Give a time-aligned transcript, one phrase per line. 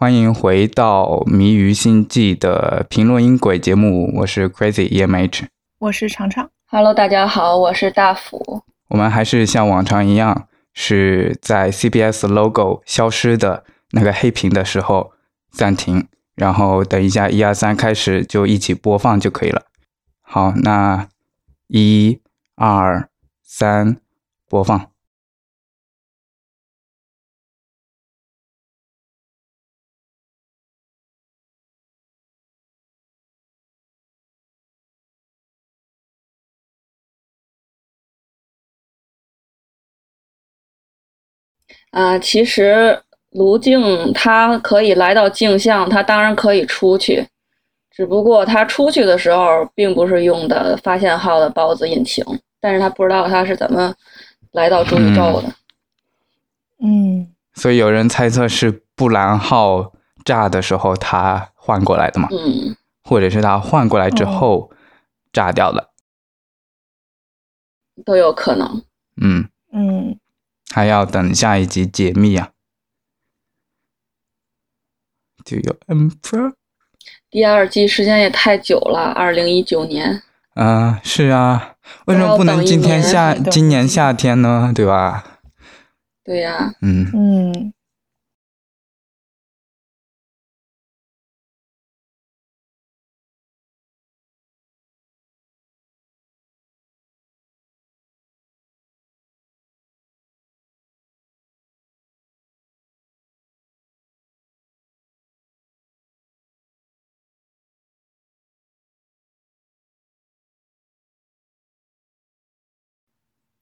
[0.00, 5.42] 欢迎回到《迷于星际》的评论音轨节目，我是 Crazy EMH，
[5.78, 6.50] 我是常常。
[6.68, 8.62] Hello，大家好，我是大福。
[8.88, 15.12] 我们还是像往常一样，是在 CBS logo 消失的那个黑屏的时候
[15.52, 19.64] 暂停，然后等一下一二三开始就一起播放就可以了。
[20.22, 21.08] 好，那
[21.66, 22.22] 一
[22.56, 23.10] 二
[23.42, 23.98] 三
[24.48, 24.89] 播放。
[41.90, 47.26] 啊，其实卢静他可以来到镜像，他当然可以出去，
[47.90, 52.24] 只不过他出去的时候并不是用的发现号的孢子引擎，
[52.60, 53.94] 但是他不知道他是怎么
[54.52, 55.52] 来到主宇宙的。
[56.82, 59.92] 嗯，所以有人猜测是布兰号
[60.24, 62.28] 炸的时候他换过来的嘛？
[62.30, 64.70] 嗯，或者是他换过来之后
[65.32, 65.90] 炸掉的，
[68.04, 68.82] 都有可能。
[69.20, 69.48] 嗯嗯，
[70.72, 72.50] 还要等下一集解密啊。
[75.44, 76.52] 就有 Emperor，
[77.30, 80.22] 第二季时间也太久了，二零一九年。
[80.54, 81.74] 啊，是啊，
[82.06, 84.72] 为什么不能今天夏今年夏天呢？
[84.74, 85.40] 对吧？
[86.22, 87.72] 对呀、嗯，嗯，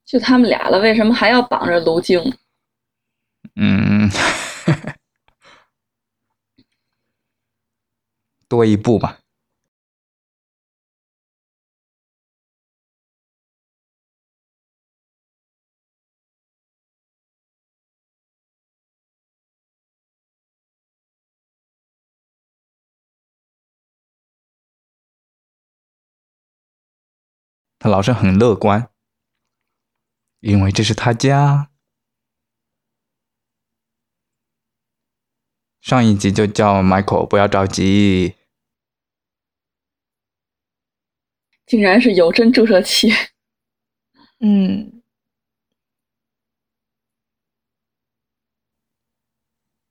[0.08, 2.18] 就他们俩了，为什么还要绑着卢静？
[3.56, 4.08] 嗯，
[8.48, 9.18] 多一步嘛。
[27.78, 28.88] 他老是很乐观，
[30.40, 31.70] 因为这是他家。
[35.80, 38.34] 上一集就叫 Michael 不要着急，
[41.64, 43.10] 竟然是有针注射器。
[44.40, 45.02] 嗯，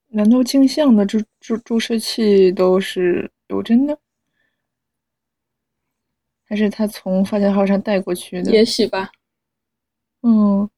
[0.09, 3.99] 难道镜像的注注注射器都是有针的？
[6.45, 8.51] 还是他从发现号上带过去的？
[8.51, 9.11] 也许吧。
[10.27, 10.69] 嗯，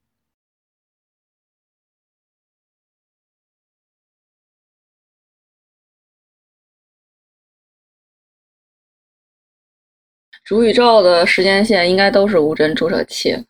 [10.43, 13.45] 主宇宙的时间线应该都是无针注射器。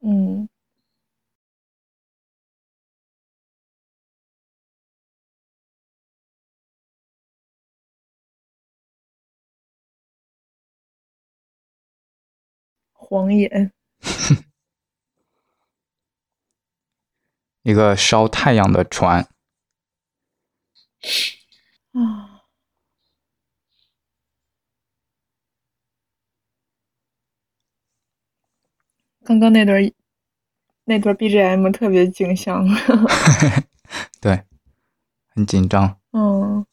[0.00, 0.48] 嗯，
[12.92, 13.72] 晃眼，
[17.64, 19.28] 一个烧太阳的船。
[21.92, 22.42] 啊，
[29.24, 29.92] 刚刚那段
[30.84, 32.66] 那段 BGM 特别景象，
[34.20, 34.44] 对，
[35.28, 35.98] 很紧张。
[36.12, 36.66] 嗯，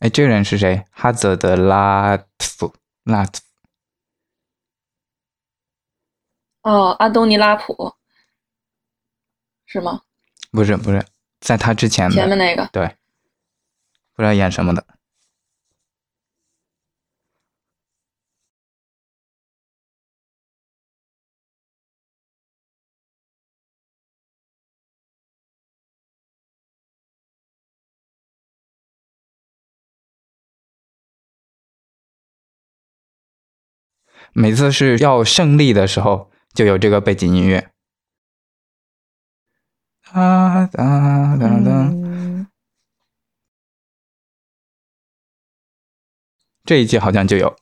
[0.00, 0.84] 哎，这个人是谁？
[0.90, 3.47] 哈泽的拉特夫，拉特夫。
[6.68, 7.94] 哦，安东尼拉普
[9.64, 10.02] 是吗？
[10.52, 11.02] 不是不是，
[11.40, 12.68] 在他之前的，前面那个。
[12.70, 12.86] 对，
[14.14, 14.84] 不知道演什么的。
[34.34, 37.70] 每次是要胜利的时候，就有这个背景音乐。
[40.10, 42.46] 哒哒哒哒，嗯，
[46.64, 47.54] 这一季好像就有，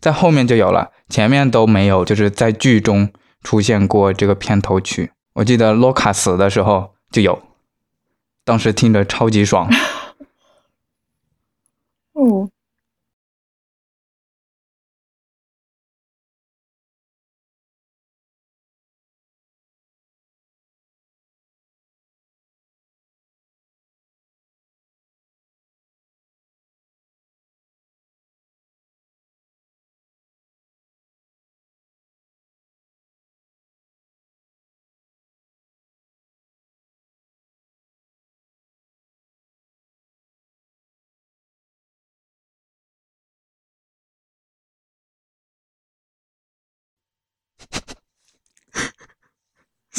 [0.00, 3.12] 在后面就有了，前面都没有，就是在剧中
[3.42, 5.12] 出现过这个片头曲。
[5.34, 7.42] 我记得洛卡死的时候就有，
[8.44, 9.70] 当时听着超级爽。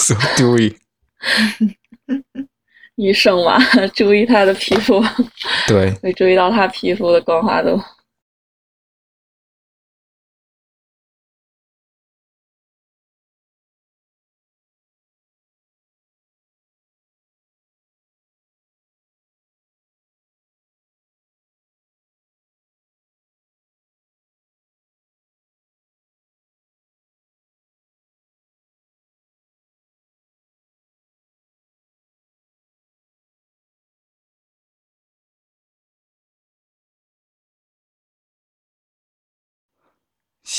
[0.04, 0.76] So dewy。
[2.96, 3.58] 医生嘛，
[3.96, 5.04] 注意他的皮肤，
[5.68, 7.82] 对，会注意到他皮肤的光滑度。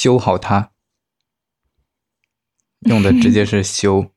[0.05, 0.71] 修好它，
[2.91, 4.11] 用的直接是修。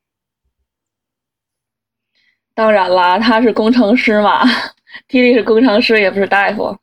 [2.53, 4.43] 当然啦，他是工程师嘛，
[5.07, 6.77] 霹雳是工程师，也不是大夫。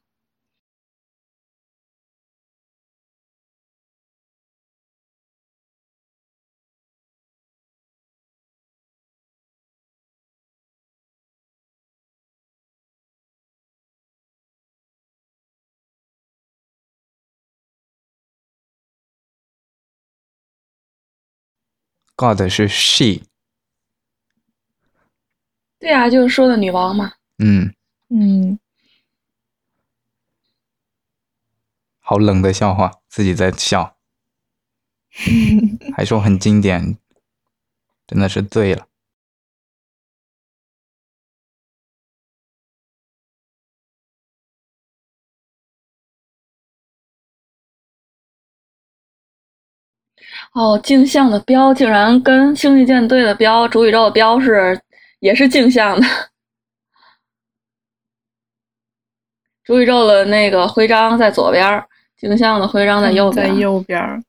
[22.16, 23.22] God 是 she，
[25.78, 27.14] 对啊、就是说的女王嘛。
[27.38, 27.74] 嗯，
[28.08, 28.58] 嗯，
[31.98, 33.96] 好冷的笑话，自己在笑，
[35.96, 36.98] 还说很经典，
[38.06, 38.86] 真的是醉了。
[50.54, 54.80] 哦，镜像的标竟然跟星际舰队的标、主宇宙的标是
[55.18, 56.06] 也是镜像的。
[59.64, 61.84] 主宇宙的那个徽章在左边，
[62.16, 63.48] 镜像的徽章在右边儿。
[63.48, 64.24] 在右边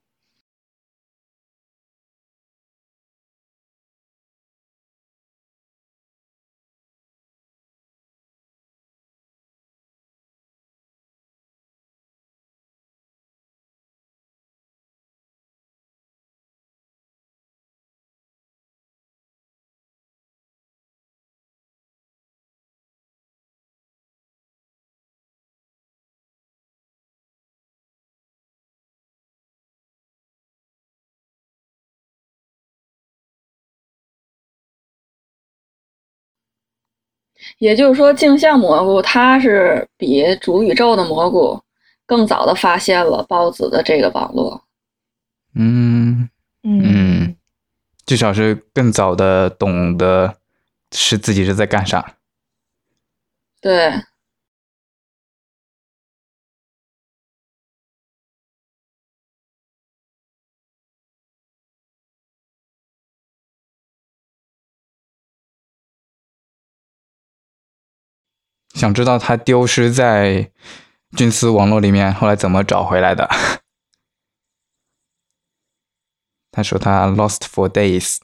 [37.58, 41.62] 也就是说，镜像蘑菇它是比主宇宙的蘑菇
[42.06, 44.62] 更早的发现了孢子的这个网络。
[45.54, 46.30] 嗯
[46.64, 47.36] 嗯嗯，
[48.06, 50.36] 至少是更早的懂得
[50.92, 52.16] 是自己是在干啥。
[53.62, 53.94] 对，
[68.76, 70.52] 想知道他丢失在
[71.16, 73.28] 菌丝网络里面后来怎么找回来的？
[76.52, 78.18] 他说他 lost for days。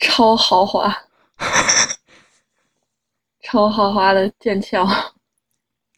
[0.00, 1.04] 超豪华，
[3.42, 4.84] 超豪华的剑鞘。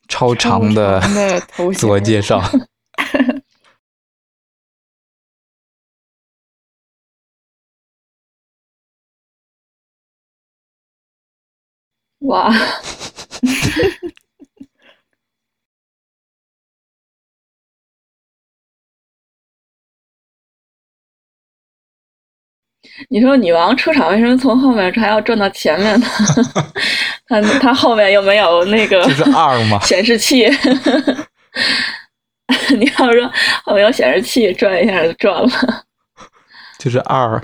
[0.08, 2.42] 超长的超长的头 自我介绍，
[12.20, 12.50] 哇，
[23.08, 26.06] 你说女王出场为什么从后面还要转到前面呢？
[27.28, 29.78] 她她后面又没有那个这是二吗？
[29.84, 30.48] 显示器。
[32.76, 33.30] 你要说
[33.64, 35.48] 后面有显示器，转一下就转了。
[36.78, 37.42] 就是二。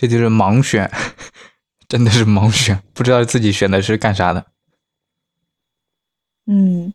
[0.00, 0.90] 这就是盲选，
[1.86, 4.50] 真的是盲选，不知道自己选的是干啥的。
[6.46, 6.94] 嗯，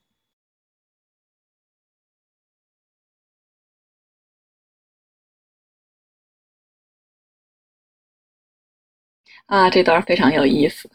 [9.46, 10.90] 啊，这段非常有意思。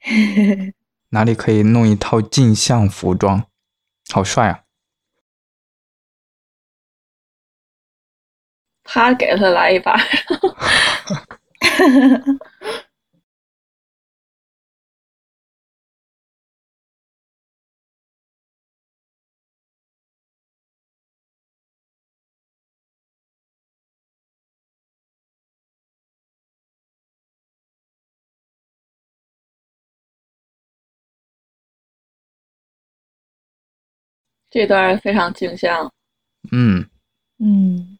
[1.08, 3.48] 哪里可以弄一套镜像服装？
[4.12, 4.67] 好帅啊！
[8.90, 9.94] 他给他来一把。
[34.50, 35.90] 这段非常镜像，
[36.52, 36.84] 嗯
[37.38, 37.97] 嗯，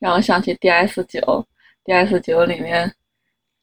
[0.00, 1.46] 让我想起 DS 九
[1.84, 2.92] ，DS 九里面，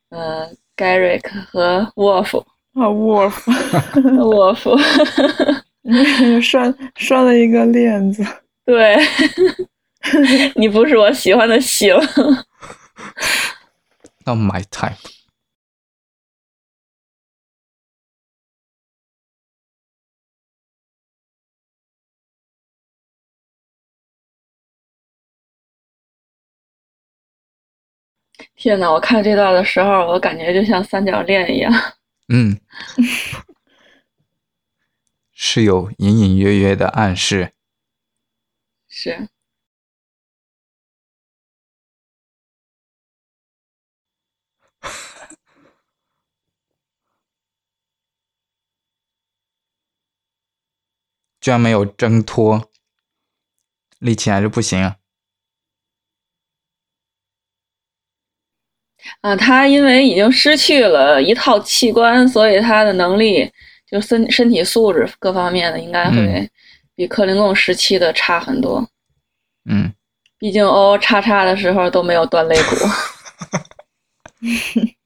[0.09, 2.39] 呃，Garrick 和 Wolf
[2.73, 4.63] 啊，，Wolf，Wolf，，
[6.41, 8.23] 拴拴了一个链子，
[8.63, 8.95] 对，
[10.55, 11.93] 你不是我喜欢的型
[14.25, 15.16] ，Not my type。
[28.57, 31.71] 天呐，我看这段的时候，我感觉就像三角恋一样。
[32.33, 32.59] 嗯，
[35.31, 37.53] 是有隐隐约约的暗示。
[38.89, 39.27] 是。
[51.41, 52.69] 居然没有挣脱，
[53.99, 54.97] 力气还是不行啊。
[59.21, 63.49] 啊，他因为已经失去了一套器官，所以他的能力
[63.89, 66.49] 就身身体素质各方面的应该会
[66.95, 68.87] 比克林贡时期的差很多。
[69.69, 69.93] 嗯，
[70.37, 72.75] 毕竟 O 叉叉的时候都没有断肋骨。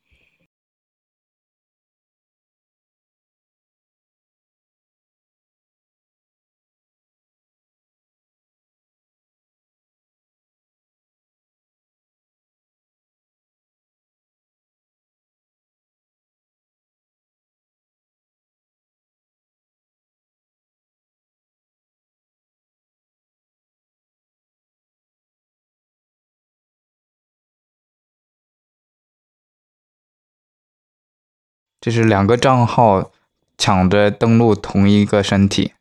[31.82, 33.12] 这是两个账号
[33.58, 35.74] 抢着登录同一个身体，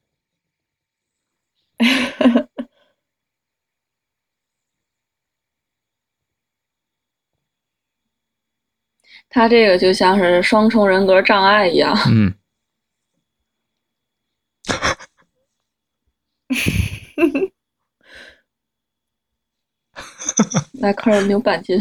[9.28, 11.94] 他这个就像是双重人格障碍一样。
[12.08, 12.34] 嗯，
[20.80, 21.78] 来，快点扭板筋。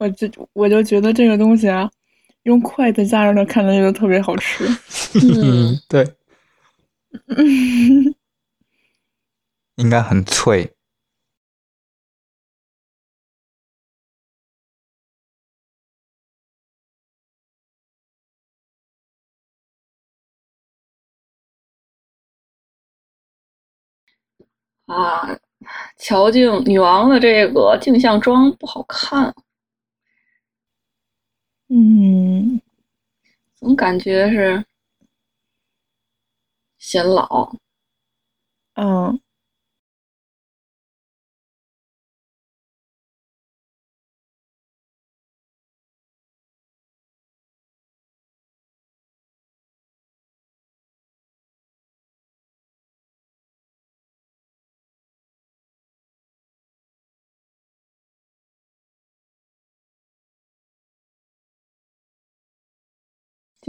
[0.00, 1.90] 我就我就觉得这个东西啊，
[2.44, 4.64] 用筷子夹着它，看着就特别好吃。
[5.14, 6.16] 嗯，对，
[9.76, 10.74] 应该很脆。
[24.86, 25.38] 啊，
[25.98, 29.34] 乔静女王的这个镜像妆不好看。
[31.72, 32.60] 嗯，
[33.54, 34.64] 总感觉是
[36.78, 37.54] 显老。
[38.74, 39.20] 嗯，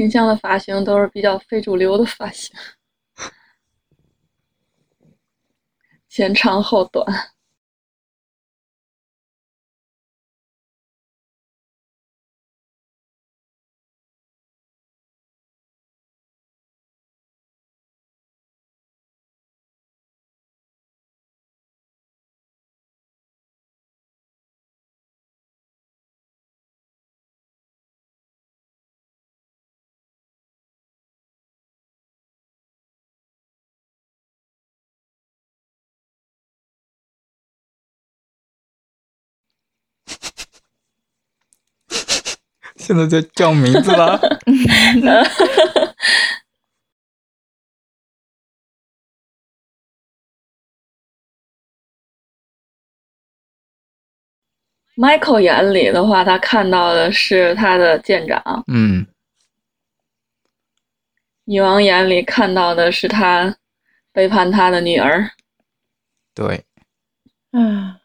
[0.01, 2.51] 镜像的发型都是比较非主流的发型，
[6.09, 7.05] 前长后短。
[42.81, 44.19] 现在在叫名字了。
[54.97, 58.63] Michael 眼里的话，他看到的是他的舰长。
[58.67, 59.07] 嗯。
[61.45, 63.55] 女王眼里看到的是他
[64.11, 65.31] 背叛他的女儿。
[66.35, 66.65] 对。
[67.51, 68.00] 嗯。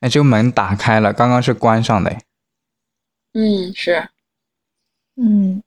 [0.00, 2.10] 哎，这个门打开了，刚刚是关上的。
[3.32, 4.08] 嗯，是。
[5.16, 5.62] 嗯，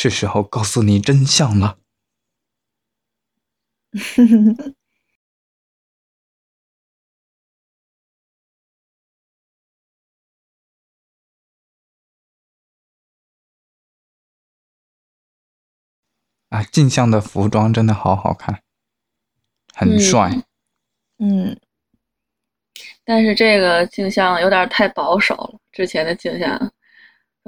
[0.00, 1.76] 是时候告诉你真相了。
[16.50, 18.62] 啊，镜像的服装真的好好看，
[19.74, 20.30] 很帅。
[21.18, 21.58] 嗯，
[23.02, 26.72] 但是这个镜像有点太保守了，之前的镜像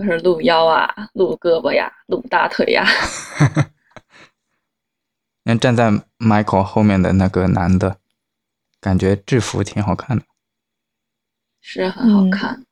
[0.00, 2.86] 都是露腰啊、露胳膊呀、露大腿呀。
[5.44, 7.98] 那站在 Michael 后面的那个男的，
[8.80, 10.24] 感觉制服挺好看的，
[11.60, 12.64] 是很好看。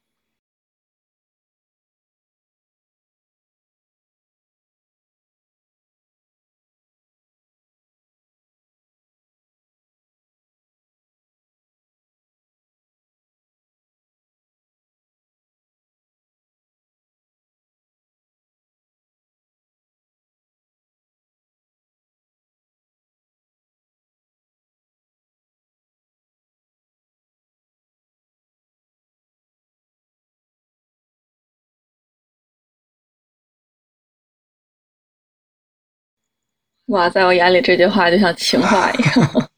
[36.88, 39.51] 哇，在我眼里这句话就像情话一样。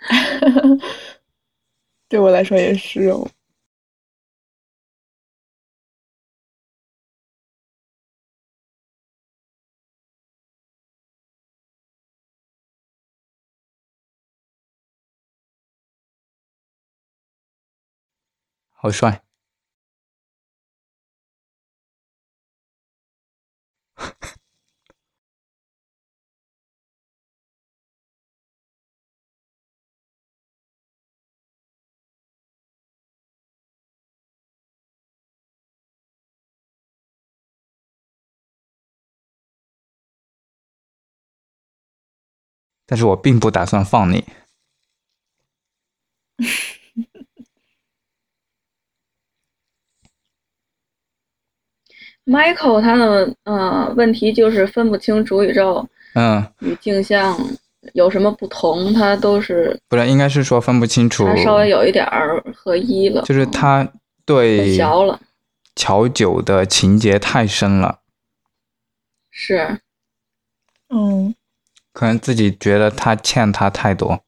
[2.08, 3.28] 对我来说也是哦。
[18.80, 19.27] 好帅。
[42.88, 44.24] 但是我并不打算放你。
[52.24, 57.38] Michael 他的呃问题就是分不清主宇宙嗯，与镜像
[57.94, 63.86] 有什么不同，他都是不是，应该是说分不清楚他，稍微有一点儿合一了，就是他
[64.24, 65.20] 对淆了。
[65.74, 68.00] 乔九的情节太深了，
[69.30, 69.80] 是，
[70.88, 71.34] 嗯，
[71.98, 74.22] 可能自己觉得他欠他太多。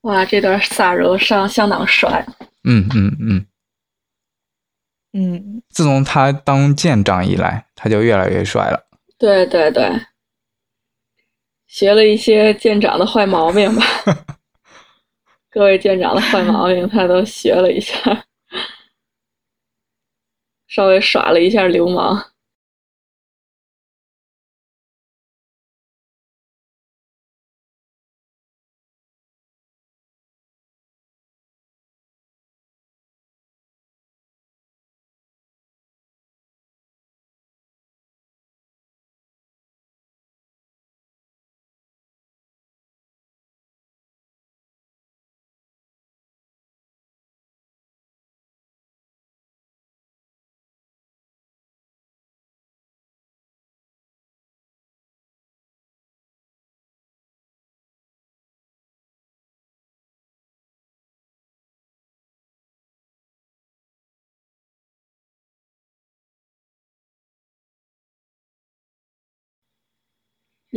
[0.00, 2.26] 哇，这段萨柔上相当帅。
[2.64, 3.46] 嗯嗯嗯，
[5.12, 8.88] 嗯，自从他当舰长以来，他就越来越帅了。
[9.18, 9.90] 对对对，
[11.66, 13.82] 学了一些舰长的坏毛病吧。
[15.52, 17.94] 各位舰长的坏毛病，他都学了一下，
[20.68, 22.35] 稍微耍了一下流氓。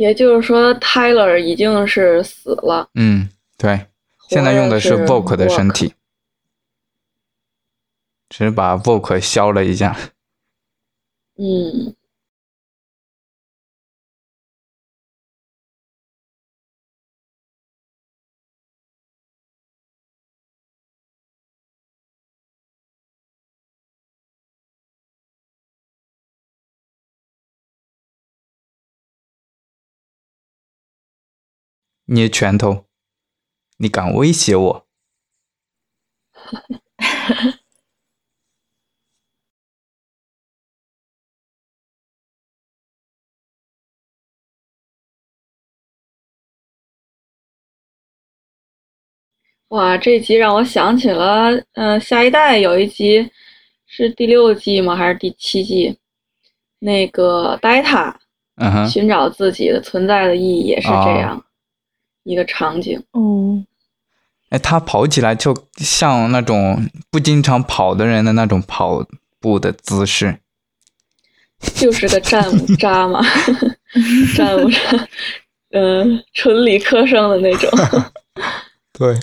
[0.00, 3.86] 也就是说，Tyler 已经是死了，嗯，对，
[4.30, 5.92] 现在用的是活着 Vogue 的身体，
[8.30, 9.94] 只是把 Vogue 削了一下。
[11.36, 11.94] 嗯，
[32.12, 32.86] 捏拳头，
[33.78, 34.86] 你敢威胁我？
[49.68, 53.30] 哇，这集让我想起了，嗯、下一代有一集
[53.86, 54.96] 是第六季吗？
[54.96, 55.96] 还是第七季？
[56.80, 58.12] 那个 Data
[58.56, 61.44] 嗯哼，寻找自己的存在的意义也是这哦样、
[62.30, 63.02] 一个场景。
[63.12, 63.64] 哦，
[64.50, 69.04] 哎，他跑起来就像那种不经常跑的人的那种跑
[69.40, 70.38] 步的姿势。
[71.74, 73.20] 就是个战五渣嘛，
[74.34, 75.08] 战五渣，
[75.72, 77.70] 嗯、纯理科生的那种，
[78.94, 79.20] 对，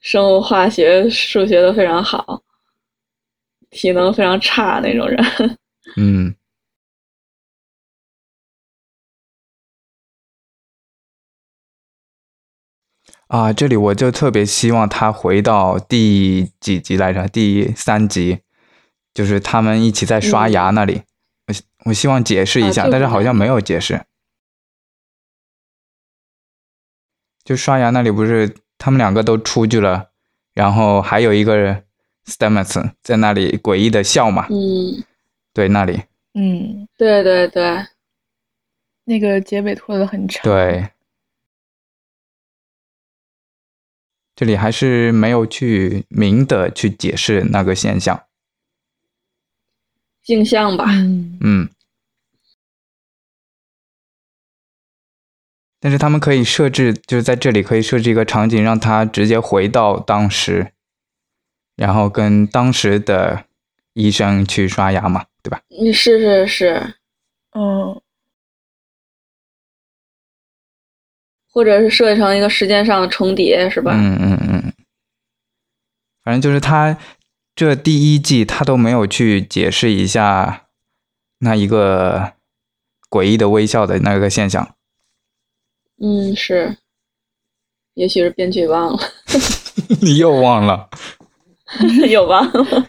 [0.00, 2.42] 生物、化学、数学都非常好，
[3.70, 5.56] 体能非常差那种人。
[5.96, 6.34] 嗯，
[13.28, 17.28] 啊，这里我就特别希望他回到第几集来着？
[17.28, 18.40] 第三集，
[19.12, 21.02] 就是他们一起在刷牙那里。
[21.46, 24.02] 我希我希望解释一下，啊但是好像没有解释。
[27.44, 30.10] 就刷牙那里不是他们两个都出去了，
[30.54, 31.82] 然后还有一个
[32.26, 34.46] Stamets 在那里诡异的笑嘛？
[34.50, 35.04] 嗯，
[35.52, 37.86] 对，那里嗯，对对对，
[39.04, 40.90] 那个结尾拖得很长。，对，
[44.38, 48.22] 这里还是没有去明的去解释那个现象。
[50.22, 50.84] 镜像吧。
[50.90, 51.68] 嗯，嗯，
[55.80, 60.70] 但是他们可以设置，就是在这里可以设置一个场景，让他直接回到当时，
[61.74, 63.44] 然后跟当时的
[63.94, 65.60] 医生去刷牙嘛，对吧？
[65.68, 66.94] 你，是是是，
[67.56, 68.00] 嗯，
[71.50, 73.92] 或者是设计成一个时间上的重叠，是吧？
[73.94, 74.72] 嗯嗯嗯，
[76.22, 76.98] 反正就是他
[77.54, 80.66] 这第一季他都没有去解释一下
[81.38, 82.34] 那一个
[83.10, 84.74] 诡异的微笑的那个现象。
[86.00, 86.76] 嗯，是，
[87.94, 88.98] 也许是编剧忘了，
[90.00, 90.88] 你又忘了？
[92.08, 92.88] 又忘了。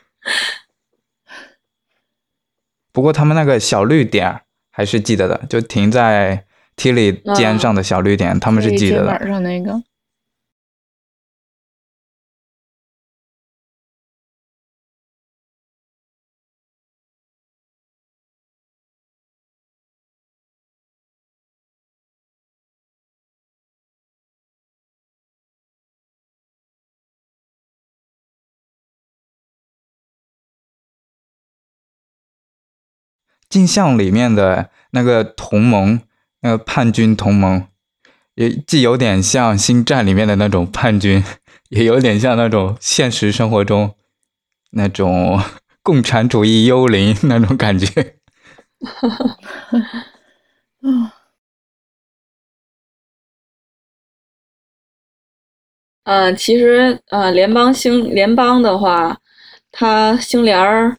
[2.92, 6.46] 不过他们那个小绿点还是记得的，就停在
[6.80, 9.20] Tilly 肩上的小绿点，他们是记得的。
[9.20, 9.84] 肩上那个。
[33.50, 36.00] 镜像里面的那个同盟，
[36.42, 37.68] 那个叛军同盟，
[38.36, 41.24] 也既有点像星战里面的那种叛军，
[41.70, 43.96] 也有点像那种现实生活中
[44.72, 45.42] 那种
[45.84, 48.16] 共产主义幽灵 那种感觉。
[56.04, 59.20] 啊，嗯，其实呃，联邦星联邦的话，
[59.72, 60.98] 他星联儿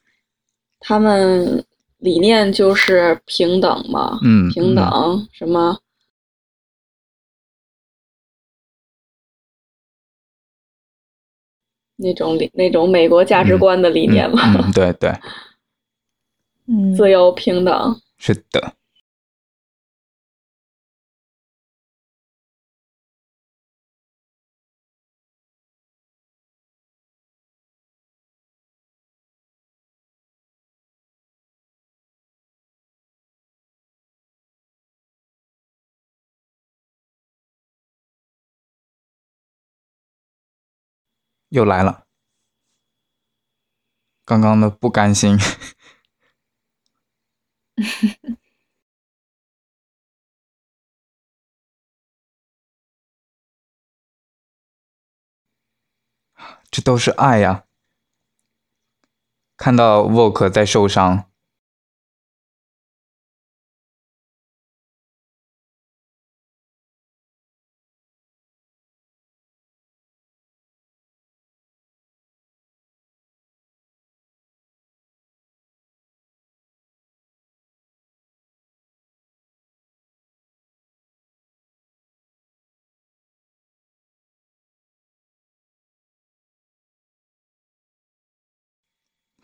[0.78, 1.64] 他们
[2.00, 5.78] 理念就是平等嘛，嗯平等什么。
[12.02, 15.10] 那种理那种美国价值观的理念嘛，嗯，嗯对对，
[16.66, 18.00] 嗯，自由平等。
[18.16, 18.72] 是的。
[41.50, 42.06] 又来了，
[44.24, 45.36] 刚刚的不甘心。
[56.70, 57.64] 这都是爱呀！
[59.56, 61.29] 看到沃克在受伤，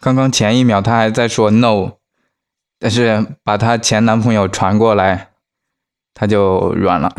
[0.01, 1.93] 刚刚前一秒她还在说 no，
[2.79, 5.33] 但是把她前男朋友传过来，
[6.15, 7.15] 她就软了。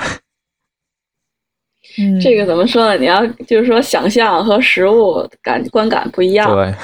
[2.00, 2.98] 嗯，这个怎么说呢？
[2.98, 6.48] 你要就是说想象和实物感观感不一样。
[6.54, 6.76] 对，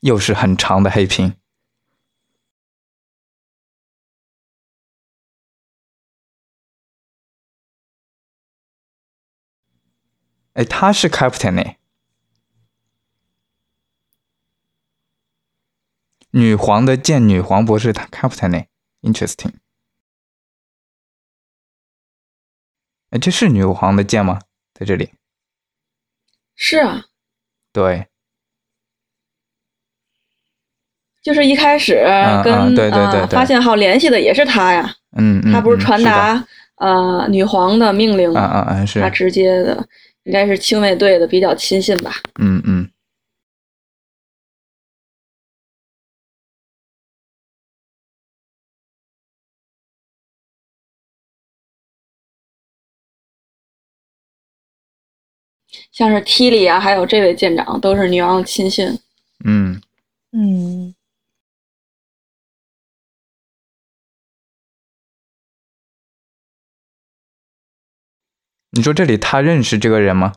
[0.00, 1.34] 又是很长的黑屏。
[10.54, 11.78] 哎，他是 Captain 哎，
[16.32, 18.68] 女皇的剑，女皇博士，他 Captain 哎
[19.02, 19.52] ，interesting。
[23.10, 24.40] 哎，这是女皇的剑吗？
[24.74, 25.12] 在这里？
[26.54, 27.06] 是啊，
[27.72, 28.08] 对，
[31.22, 38.64] 就是一开始嗯跟、嗯对对对呃对发现号联系的也是他呀，嗯嗯，他不是传达、呃女皇的命令嗯吗？
[38.68, 39.88] 嗯嗯是，他直接的，
[40.24, 42.12] 应该是亲卫队的比较亲信吧。
[42.40, 42.88] 嗯嗯。
[55.90, 58.98] 像是 T 里啊，还有这位舰长都是女王的亲信。
[59.44, 59.80] 嗯，
[60.32, 60.94] 嗯，
[68.74, 70.32] 你说这里他认识这个人吗？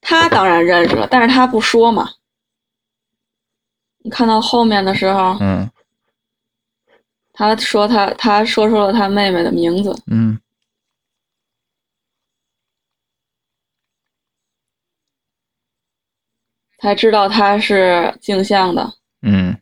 [0.00, 2.08] 他当然认识了，但是他不说嘛。
[3.98, 5.70] 你看到后面的时候，嗯
[7.32, 10.40] 他说他他说出了他妹妹的名字，嗯
[16.78, 18.94] 才知道他是镜像的。
[19.22, 19.59] 嗯，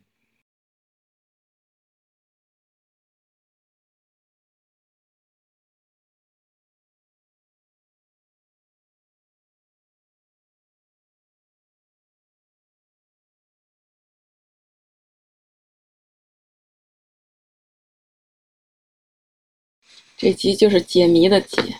[20.18, 21.76] 这集就是解谜的集。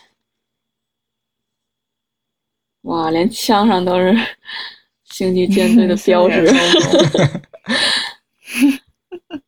[2.83, 4.15] 哇，连枪上都是
[5.03, 6.47] 星际舰队的标志。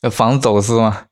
[0.00, 1.08] 要防走私吗？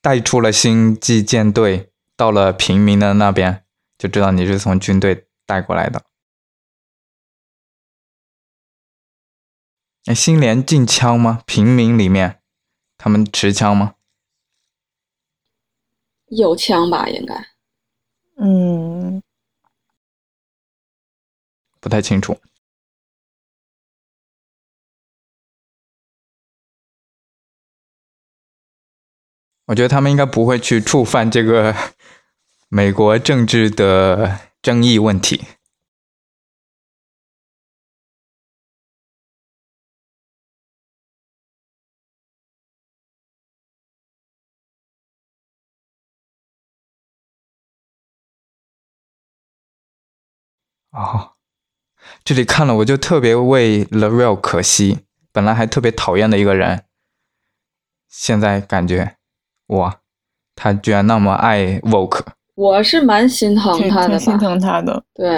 [0.00, 3.64] 带出了星际舰队，到了平民的那边，
[3.96, 6.04] 就知道你是从军队带过来的。
[10.06, 11.44] 哎，星联禁枪吗？
[11.46, 12.37] 平民里面，
[12.98, 13.94] 他们持枪吗？
[16.26, 17.34] 有枪吧，应该。
[18.36, 19.22] 嗯，
[21.80, 22.38] 不太清楚。
[29.66, 31.74] 我觉得他们应该不会去触犯这个
[32.68, 35.44] 美国政治的争议问题。
[50.98, 51.34] 哦，
[52.24, 54.98] 这里看了我就特别为 l a r e l 可惜，
[55.30, 56.82] 本来还特别讨厌的一个人，
[58.08, 59.14] 现在感觉
[59.68, 60.00] 哇，
[60.56, 62.24] 他居然那么爱 Vogue。
[62.56, 64.38] 我是蛮心疼他的挺心。
[64.38, 65.04] 疼他的。
[65.14, 65.30] 对，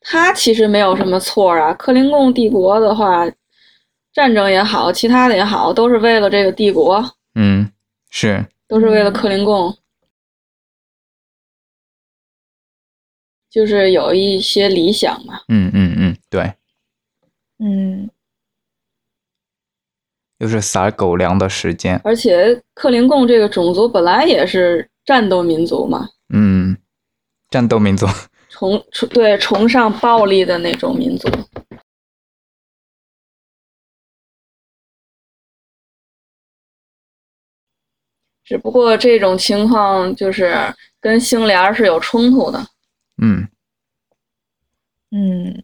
[0.00, 1.74] 他其实没有什么错啊。
[1.74, 3.26] 克林贡帝国的话，
[4.14, 7.70] 战争也好，其他的也好，都是为了这个帝国，嗯，
[8.08, 9.76] 是，都是为了嗯克林贡。
[13.50, 16.54] 就是有一些理想嘛，嗯嗯嗯，对，
[17.58, 18.08] 嗯，
[20.38, 22.00] 又是撒狗粮的时间。
[22.04, 26.76] 而且克林贡这个种族本来也是战斗民族嘛，嗯，
[27.50, 28.06] 战斗民族。
[28.48, 31.28] 崇崇对崇尚暴力的那种民族。
[38.44, 40.52] 只不过这种情况就是
[41.00, 42.66] 跟星联儿是有冲突的。
[43.20, 43.48] 嗯，
[45.10, 45.62] 嗯，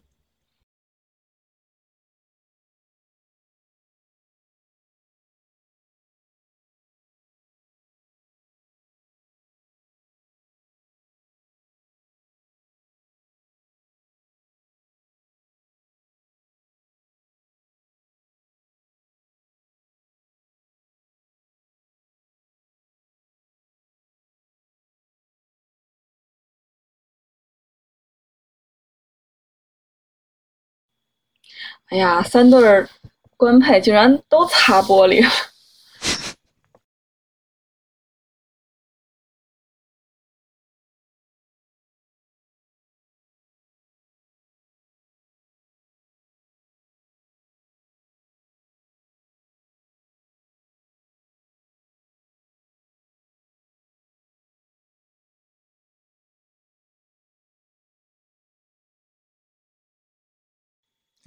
[31.89, 32.87] 哎呀，三对儿
[33.37, 35.25] 官配竟然都擦玻璃，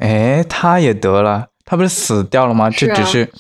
[0.00, 2.70] 哎，他也得了，他不是死掉了吗？
[2.70, 3.30] 这只是，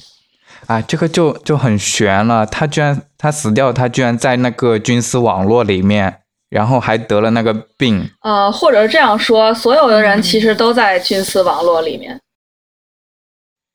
[0.66, 2.44] 啊，这个就就很悬了。
[2.44, 6.20] 他居然他死掉，他居然在那个军丝网络里面，
[6.50, 8.10] 然后还得了那个病。
[8.20, 12.20] 呃，或者是这样说，所有的人其实都在军丝网络里面。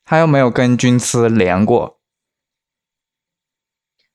[0.05, 1.97] 他又没有跟军丝连过。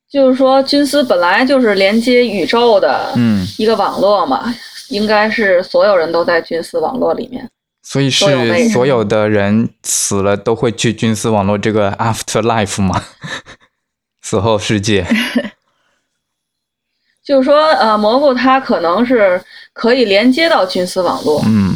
[0.09, 4.55] 就是说，军丝本来就是连接宇宙的嗯，一个网络嘛，
[4.91, 7.51] 应该是所有人都在军丝网络里面。
[7.83, 8.25] 所以是
[8.71, 13.05] 所有的人死了都会去菌丝网络这个 afterlife 吗？
[14.23, 15.07] 死后世界。
[17.23, 21.75] 就是说，呃，蘑菇它可能是可以连接到菌丝网络，嗯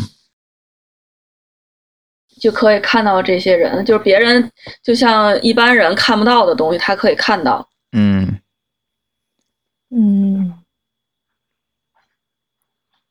[2.40, 4.50] 就可以看到这些人，就是别人
[4.82, 7.66] 就像一般人看不到的东西，他可以看到。
[7.92, 8.40] 嗯，
[9.90, 10.58] 嗯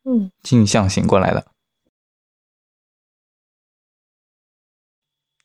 [0.04, 1.46] 嗯，镜像醒过来了，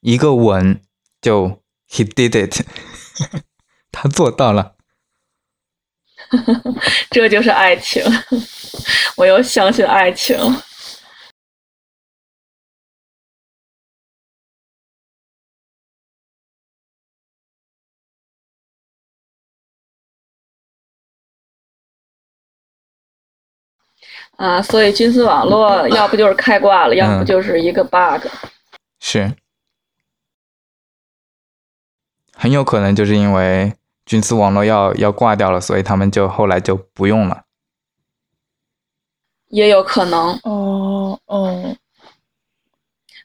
[0.08, 0.80] 一个吻
[1.20, 2.64] 就 he did it，
[3.92, 4.76] 他做到了。
[7.10, 8.02] 这就是爱情，
[9.18, 10.64] 我又相信爱情了。
[24.38, 28.26] 啊，所以军丝网络要不就是开挂了，要不就是一个 bug。
[29.00, 29.34] 是，
[32.40, 33.72] 很有可能就是因为
[34.07, 37.42] 军丝网络要要挂掉了，所以他们就后来就不用了。
[39.48, 41.77] 也有可能哦哦，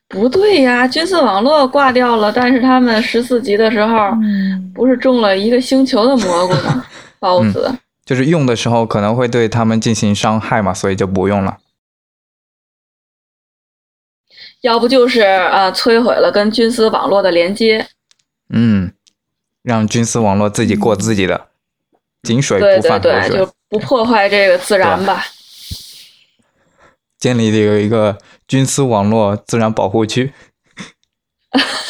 [0.08, 6.84] 不对呀，军丝网络挂掉了，但是他们十四级的时候嗯，不是种了一个星球的蘑菇吗？
[7.21, 7.71] 孢子。
[8.04, 11.60] 就是用的时候可能会对他们进行伤害嘛，所以就不用了。
[14.62, 17.86] 要不就是呃摧毁了跟军丝网络的连接，
[18.49, 18.93] 嗯，
[19.63, 21.47] 让军丝网络自己过自己的，
[22.21, 23.38] 井水不犯河对，水。
[23.38, 25.26] 就不破坏这个自然吧。
[27.17, 30.34] 建立有一个军丝网络自然保护区。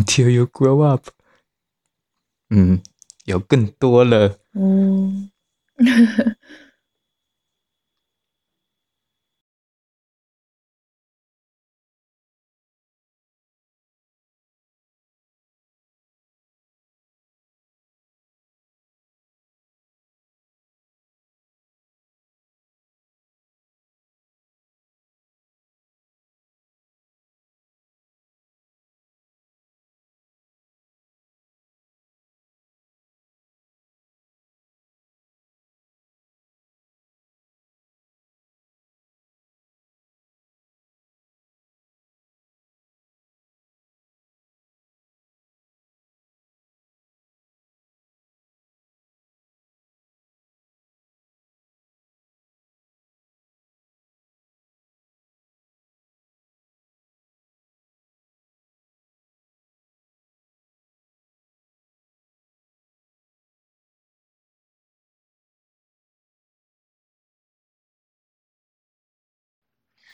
[0.00, 1.08] Until you grow up，
[2.48, 2.80] 嗯，
[3.26, 4.38] 有更多了。
[4.54, 5.30] 嗯，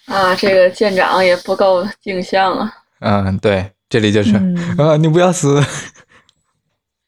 [0.13, 2.73] 啊，这个舰长也不够镜像啊。
[3.01, 5.61] 嗯，对，这里就是、嗯啊，你不要死！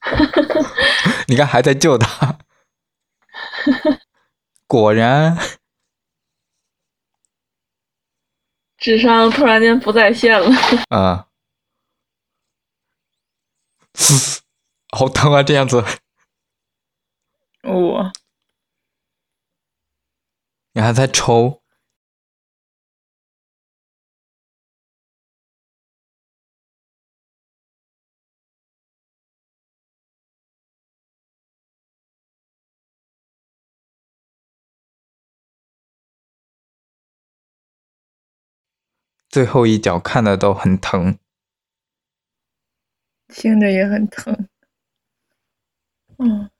[1.29, 2.39] 你看还在救他，
[4.67, 5.37] 果然，
[8.79, 10.51] 智商突然间不在线了。
[10.89, 11.29] 啊，
[14.97, 15.43] 好疼啊！
[15.43, 15.85] 这样子，
[17.63, 18.13] 我
[20.73, 21.63] 你还在抽，
[39.29, 41.19] 最后一脚看的都很疼。
[43.29, 44.49] 听着也很疼。
[46.19, 46.51] 嗯，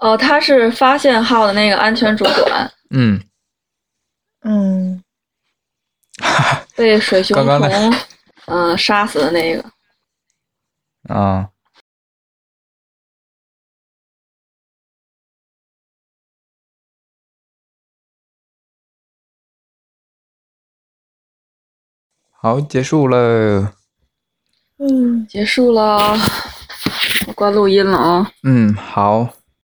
[0.00, 3.20] 哦，他是发现号的那个安全主管嗯，
[4.42, 5.02] 嗯，
[6.76, 7.98] 被水熊刚刚那虫
[8.46, 9.64] 嗯、杀死的那个。
[11.12, 11.50] 啊，
[22.40, 23.72] 好，结束了。
[24.78, 26.16] 嗯，结束了，
[27.26, 28.30] 我关录音了啊。
[28.44, 29.28] 嗯，好，